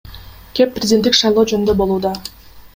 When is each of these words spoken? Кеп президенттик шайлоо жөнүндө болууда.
Кеп 0.59 0.73
президенттик 0.77 1.19
шайлоо 1.21 1.45
жөнүндө 1.53 1.79
болууда. 1.85 2.17